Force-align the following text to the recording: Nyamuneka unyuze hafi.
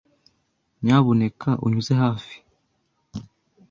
Nyamuneka 0.83 1.49
unyuze 1.65 1.93
hafi. 2.01 2.35